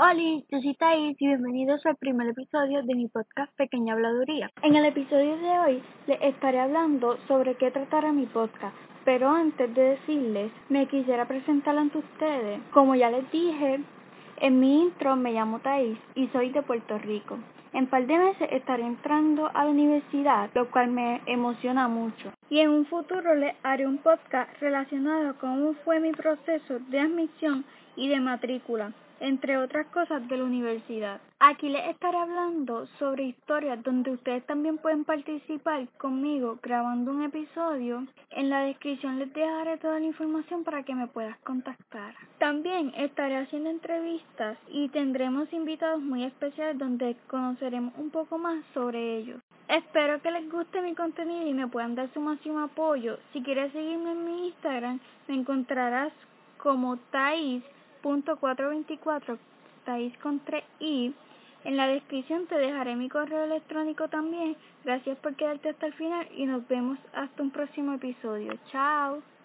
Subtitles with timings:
[0.00, 0.14] Hola,
[0.48, 4.48] yo soy Thais y bienvenidos al primer episodio de mi podcast Pequeña Habladuría.
[4.62, 9.74] En el episodio de hoy les estaré hablando sobre qué tratará mi podcast, pero antes
[9.74, 12.60] de decirles, me quisiera presentar ante ustedes.
[12.72, 13.80] Como ya les dije,
[14.36, 17.36] en mi intro me llamo Thais y soy de Puerto Rico.
[17.72, 22.30] En par de meses estaré entrando a la universidad, lo cual me emociona mucho.
[22.50, 27.00] Y en un futuro les haré un podcast relacionado con cómo fue mi proceso de
[27.00, 27.64] admisión
[27.96, 31.20] y de matrícula entre otras cosas de la universidad.
[31.40, 38.06] Aquí les estaré hablando sobre historias donde ustedes también pueden participar conmigo grabando un episodio.
[38.30, 42.14] En la descripción les dejaré toda la información para que me puedas contactar.
[42.38, 49.18] También estaré haciendo entrevistas y tendremos invitados muy especiales donde conoceremos un poco más sobre
[49.18, 49.40] ellos.
[49.68, 53.18] Espero que les guste mi contenido y me puedan dar su máximo apoyo.
[53.32, 56.12] Si quieres seguirme en mi Instagram, me encontrarás
[56.56, 57.62] como Thais
[58.02, 59.38] 424
[59.78, 61.14] estáis con 3 i.
[61.64, 64.56] En la descripción te dejaré mi correo electrónico también.
[64.84, 68.54] Gracias por quedarte hasta el final y nos vemos hasta un próximo episodio.
[68.70, 69.22] Chao.